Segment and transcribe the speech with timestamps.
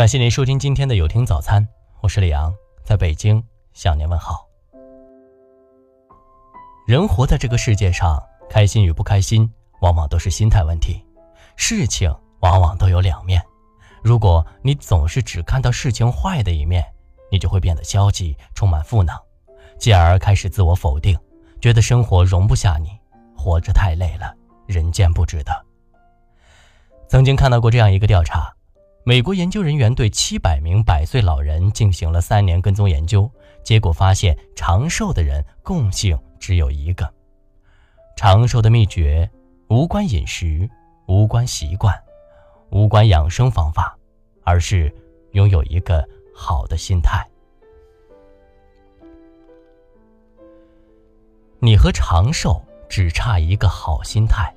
[0.00, 1.68] 感谢您收听今天的有听早餐，
[2.00, 2.50] 我是李阳，
[2.82, 4.48] 在北京向您问好。
[6.86, 8.18] 人活在这个世界上，
[8.48, 9.52] 开心与不开心，
[9.82, 11.04] 往往都是心态问题。
[11.54, 12.10] 事情
[12.40, 13.44] 往往都有两面，
[14.02, 16.82] 如果你总是只看到事情坏的一面，
[17.30, 19.14] 你就会变得消极，充满负能，
[19.78, 21.14] 继而开始自我否定，
[21.60, 22.88] 觉得生活容不下你，
[23.36, 24.34] 活着太累了，
[24.66, 25.52] 人间不值得。
[27.06, 28.50] 曾经看到过这样一个调查，
[29.02, 33.30] 美国研究人员对七百名百岁老人进行了三年跟踪研究，
[33.64, 37.10] 结果发现长寿的人共性只有一个。
[38.14, 39.28] 长寿的秘诀
[39.68, 40.68] 无关饮食，
[41.06, 41.98] 无关习惯，
[42.70, 43.96] 无关养生方法，
[44.44, 44.94] 而是
[45.32, 47.26] 拥有一个好的心态。
[51.58, 54.54] 你和长寿只差一个好心态。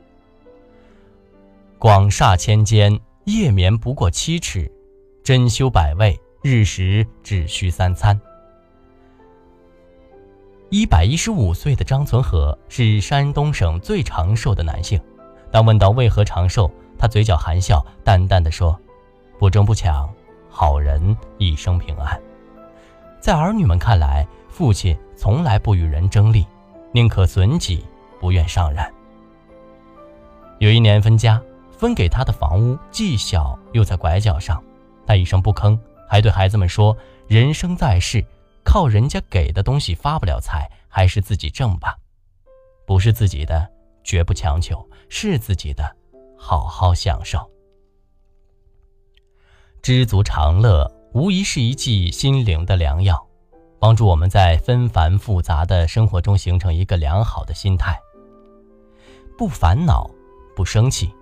[1.80, 4.70] 广厦千间，夜眠不过七尺；
[5.24, 8.20] 珍馐百味，日食只需三餐。
[10.70, 15.00] 一百一十五岁的张存和是山东省最长寿的男性。
[15.50, 18.78] 当问到为何长寿，他嘴角含笑，淡淡的说
[19.40, 20.14] ：“不争不抢，
[20.50, 22.22] 好人一生平安。”
[23.22, 26.46] 在儿女们看来，父亲从来不与人争利，
[26.92, 27.86] 宁可损己，
[28.20, 28.84] 不愿伤人。
[30.60, 31.42] 有一年分家。
[31.84, 34.64] 分给他的房屋既小又在拐角上，
[35.06, 36.96] 他一声不吭，还对孩子们说
[37.28, 38.24] ：“人生在世，
[38.64, 41.98] 靠人家给的东西发不了财，还是自己挣吧。
[42.88, 43.70] 不是自己的，
[44.02, 44.78] 绝不强求；
[45.10, 45.94] 是自己的，
[46.38, 47.38] 好好享受。
[49.82, 53.22] 知足常乐，无疑是一剂心灵的良药，
[53.78, 58.00] 帮助我们在纷繁复杂的生活中形成一个良好的心态，
[59.38, 60.10] 不烦恼，
[60.56, 61.14] 不生气。”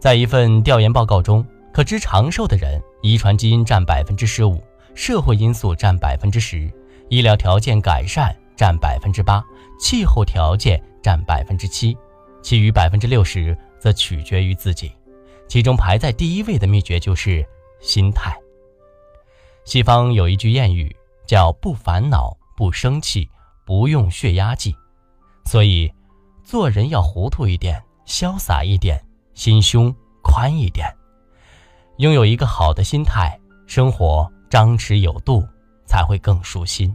[0.00, 4.58] 在一份调研报告中，可知长寿的人，遗传基因占百分之十五，
[4.94, 6.72] 社会因素占百分之十，
[7.10, 9.44] 医疗条件改善占百分之八，
[9.78, 11.94] 气候条件占百分之七，
[12.40, 14.90] 其余百分之六十则取决于自己。
[15.46, 17.46] 其中排在第一位的秘诀就是
[17.78, 18.34] 心态。
[19.66, 20.96] 西方有一句谚语
[21.26, 23.28] 叫“不烦恼，不生气，
[23.66, 24.74] 不用血压计”，
[25.44, 25.92] 所以
[26.42, 28.98] 做人要糊涂一点，潇洒一点。
[29.40, 29.90] 心胸
[30.22, 30.86] 宽一点，
[31.96, 35.42] 拥有一个好的心态，生活张弛有度，
[35.86, 36.94] 才会更舒心。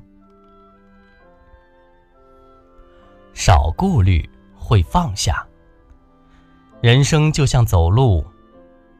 [3.33, 5.43] 少顾虑，会放下。
[6.81, 8.23] 人生就像走路，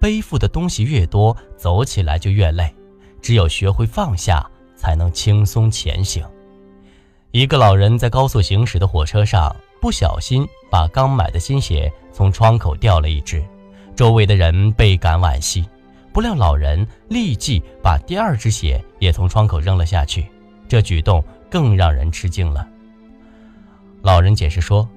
[0.02, 2.74] 背负的东西越多，走起来就越累。
[3.22, 4.44] 只有学会放下，
[4.76, 6.28] 才能轻松前行。
[7.30, 11.94] 一个老人在高速行驶的火车上，不小心把刚买的新鞋。
[12.12, 13.46] 从窗口掉了一只，
[13.96, 15.64] 周围的人倍感惋惜。
[16.12, 20.26] 不料老人立即把第二只鞋也从窗口扔了下去，
[20.68, 22.68] 这举动更让人吃惊了。
[24.02, 24.90] 老人解释说：“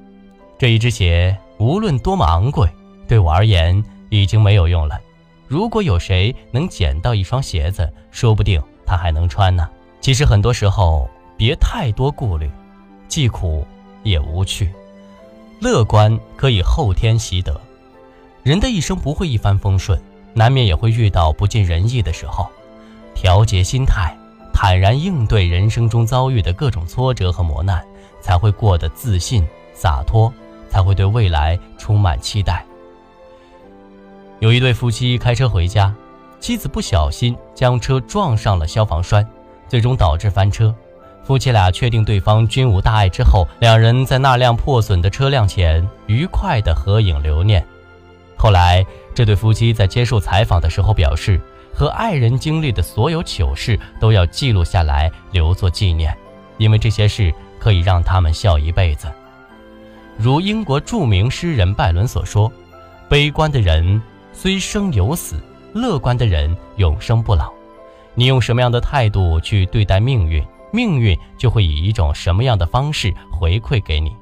[0.57, 2.67] 这一只鞋无论多么昂贵，
[3.07, 4.99] 对我而言已经没有用了。
[5.47, 9.69] 如果有谁能捡到一双鞋子，说不定他还能穿呢。”
[10.01, 11.07] 其实很多时候，
[11.37, 12.51] 别太多顾虑，
[13.07, 13.67] 既苦
[14.09, 14.71] 也无趣。
[15.61, 17.61] 乐观可以后天习得。
[18.43, 20.01] 人的一生不会一帆风顺，
[20.33, 22.49] 难免也会遇到不尽人意的时候。
[23.15, 24.17] 调节心态，
[24.55, 27.85] 坦然应对人生中遭遇的各种挫折和磨难，
[28.21, 30.33] 才会过得自信洒脱，
[30.71, 32.65] 才会对未来充满期待。
[34.39, 35.93] 有一对夫妻开车回家，
[36.39, 39.29] 妻子不小心将车撞上了消防栓，
[39.69, 40.73] 最终导致翻车。
[41.29, 47.63] 夫妻俩确定对方均无大碍之后，两人在那辆破损的车辆前愉快地合影留念。
[48.35, 48.83] 后来，
[49.15, 51.39] 这对夫妻在接受采访的时候表示，
[51.75, 56.17] 和爱人经历的所有糗事都要记录下来留作纪念，
[56.57, 57.31] 因为这些事
[57.61, 59.07] 可以让他们笑一辈子。
[60.17, 62.51] 如英国著名诗人拜伦所说
[63.07, 64.01] ：“悲观的人
[64.33, 65.37] 虽生有死，
[65.75, 67.53] 乐观的人永生不老。”
[68.17, 70.43] 你用什么样的态度去对待命运？
[70.71, 74.15] 命运就会以一种什么样的方式回馈给你？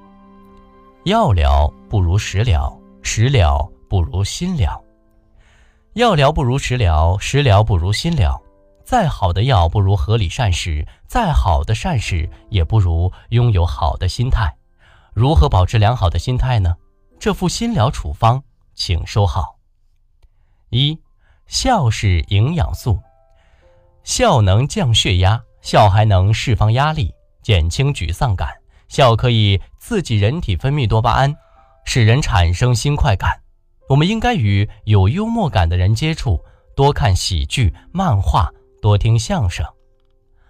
[1.04, 4.82] 药疗不如食疗，食疗不如心疗。
[5.94, 8.40] 药疗不如食疗，食疗不如心疗。
[8.84, 14.56] 再好的药不如合理膳食，再好的膳食也不如拥有好的心态。
[15.12, 16.76] 如何保持良好的心态呢？
[17.19, 18.43] 这副心疗处方，
[18.75, 19.56] 请收好。
[20.69, 21.00] 一，
[21.46, 23.00] 笑是营养素，
[24.04, 25.43] 笑能降血压。
[25.66, 28.48] 笑还能释放压力，减轻沮丧感。
[28.86, 31.34] 笑可以刺激人体分泌多巴胺，
[31.84, 33.40] 使人产生新快感。
[33.88, 36.40] 我们应该与有幽默感的人接触，
[36.76, 38.48] 多看喜剧、漫画，
[38.80, 39.66] 多听相声。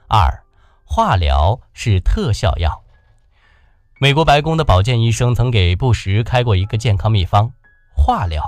[0.06, 0.44] 二，
[0.84, 2.84] 化疗是特效药。
[3.98, 7.50] 美国白宫的保健医生曾给布什开过一个健康秘方：
[7.96, 8.44] 化疗，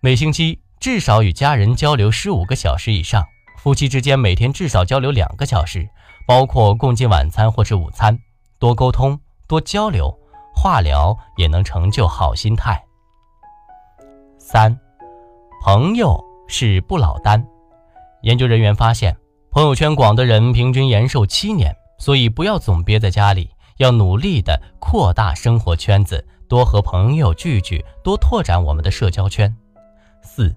[0.00, 3.24] 每星期至少与家人交流十五个小时以上，
[3.62, 5.86] 夫妻之间每天至少交流两个小时，
[6.26, 8.18] 包括共进晚餐或是午餐，
[8.58, 10.18] 多沟通，多交流，
[10.54, 12.82] 化疗也能成就好心态。
[14.38, 14.74] 三，
[15.62, 16.18] 朋友
[16.48, 17.46] 是不老丹。
[18.22, 19.14] 研究人员发现，
[19.50, 21.76] 朋友圈广的人平均延寿七年。
[21.98, 29.54] 所以不要总憋在家里，要努力的扩大生活圈子，多和朋友聚聚，多拓展我们的社交圈。
[30.22, 30.56] 四，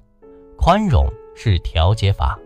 [0.57, 1.05] 宽容
[1.35, 2.39] 是调节法。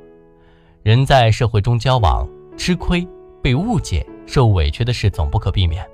[0.87, 2.25] 人在社会中交往，
[2.55, 3.05] 吃亏、
[3.43, 5.85] 被误解、受委屈的事总不可避免。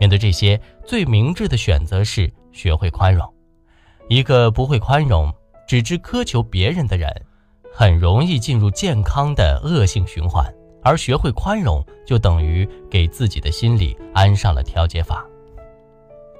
[0.00, 3.24] 面对这些，最明智的选择是学会宽容。
[4.08, 5.32] 一个不会宽容、
[5.64, 7.08] 只知苛求别人的人，
[7.72, 10.44] 很容易进入健康的恶性循环。
[10.82, 15.24] 而学会宽容，就等于给自己的心里安上了调节法。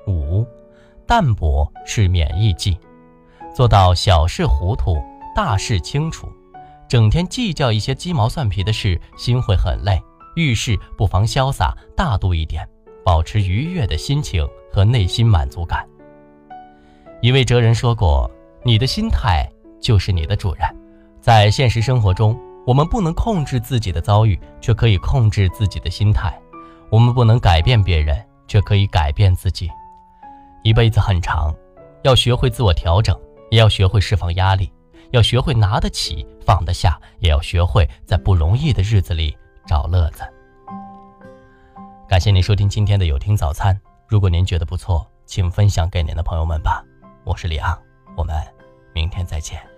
[0.09, 0.45] 五，
[1.07, 2.77] 淡泊是免疫剂，
[3.55, 4.97] 做到小事糊涂，
[5.37, 6.27] 大事清楚。
[6.93, 9.99] 整天计较一些鸡毛蒜皮的事，心会很累。
[10.37, 12.69] 遇事不妨潇洒大度一点，
[13.03, 15.89] 保持愉悦的心情和内心满足感。
[17.23, 18.31] 一位哲人说过
[18.63, 19.51] ：“你的心态
[19.81, 20.67] 就是你的主人。”
[21.19, 26.31] 在现实生活中，我们不能控制自己的遭遇，却可以控制自己的心态；
[26.91, 29.71] 我们不能改变别人，却可以改变自己。
[30.63, 31.55] 一辈子很长，
[32.03, 33.19] 要学会自我调整，
[33.51, 34.71] 也要学会释放压力，
[35.13, 39.37] 要学会拿得起放得下，也要学会在不容易的日子里
[39.67, 40.23] 找乐子。
[42.09, 43.79] 感谢您收听今天的有听早餐。
[44.09, 46.85] 如果您觉得不错，请分享给您的朋友们吧。
[47.25, 47.79] 我是李昂，
[48.17, 48.35] 我们
[48.95, 49.72] 明天再见。